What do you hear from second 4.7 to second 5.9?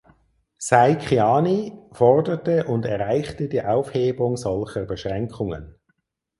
Beschränkungen.